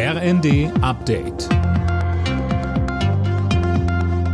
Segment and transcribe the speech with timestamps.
[0.00, 1.48] RND Update.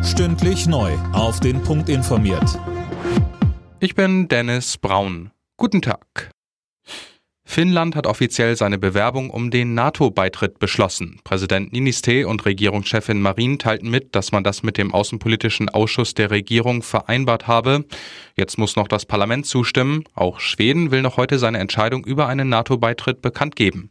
[0.05, 0.93] Stündlich neu.
[1.15, 2.61] Auf den Punkt informiert.
[3.81, 5.31] Ich bin Dennis Braun.
[5.57, 6.34] Guten Tag.
[7.55, 11.21] Finnland hat offiziell seine Bewerbung um den NATO-Beitritt beschlossen.
[11.23, 16.33] Präsident Niniste und Regierungschefin Marin teilten mit, dass man das mit dem Außenpolitischen Ausschuss der
[16.33, 17.85] Regierung vereinbart habe.
[18.35, 20.03] Jetzt muss noch das Parlament zustimmen.
[20.17, 23.89] Auch Schweden will noch heute seine Entscheidung über einen NATO-Beitritt bekannt geben.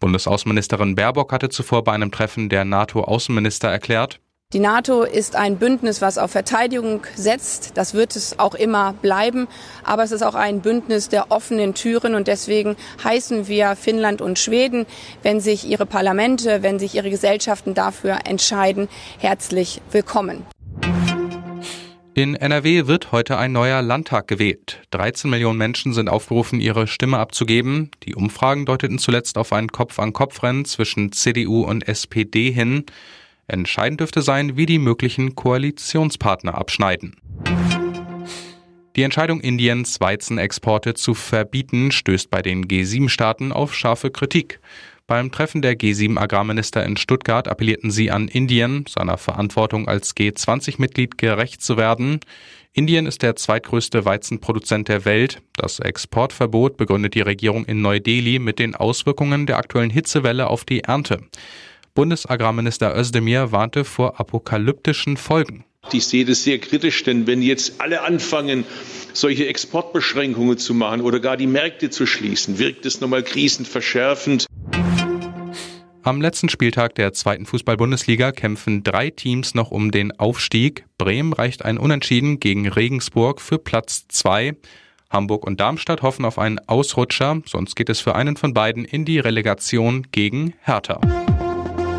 [0.00, 4.20] Bundesaußenministerin Baerbock hatte zuvor bei einem Treffen der NATO-Außenminister erklärt,
[4.52, 7.72] die NATO ist ein Bündnis, was auf Verteidigung setzt.
[7.74, 9.48] Das wird es auch immer bleiben.
[9.82, 12.14] Aber es ist auch ein Bündnis der offenen Türen.
[12.14, 14.84] Und deswegen heißen wir Finnland und Schweden,
[15.22, 18.88] wenn sich ihre Parlamente, wenn sich ihre Gesellschaften dafür entscheiden,
[19.18, 20.44] herzlich willkommen.
[22.14, 24.82] In NRW wird heute ein neuer Landtag gewählt.
[24.90, 27.90] 13 Millionen Menschen sind aufgerufen, ihre Stimme abzugeben.
[28.02, 32.84] Die Umfragen deuteten zuletzt auf ein Kopf-an-Kopf-Rennen zwischen CDU und SPD hin.
[33.52, 37.16] Entscheidend dürfte sein, wie die möglichen Koalitionspartner abschneiden.
[38.96, 44.60] Die Entscheidung Indiens, Weizenexporte zu verbieten, stößt bei den G7-Staaten auf scharfe Kritik.
[45.06, 51.60] Beim Treffen der G7-Agrarminister in Stuttgart appellierten sie an Indien, seiner Verantwortung als G20-Mitglied gerecht
[51.60, 52.20] zu werden.
[52.72, 55.42] Indien ist der zweitgrößte Weizenproduzent der Welt.
[55.56, 60.84] Das Exportverbot begründet die Regierung in Neu-Delhi mit den Auswirkungen der aktuellen Hitzewelle auf die
[60.84, 61.20] Ernte.
[61.94, 65.64] Bundesagrarminister Özdemir warnte vor apokalyptischen Folgen.
[65.92, 68.64] Ich sehe das sehr kritisch, denn wenn jetzt alle anfangen,
[69.12, 74.46] solche Exportbeschränkungen zu machen oder gar die Märkte zu schließen, wirkt es nochmal krisenverschärfend.
[76.04, 80.84] Am letzten Spieltag der zweiten Fußball-Bundesliga kämpfen drei Teams noch um den Aufstieg.
[80.98, 84.56] Bremen reicht ein Unentschieden gegen Regensburg für Platz zwei.
[85.10, 89.04] Hamburg und Darmstadt hoffen auf einen Ausrutscher, sonst geht es für einen von beiden in
[89.04, 91.00] die Relegation gegen Hertha.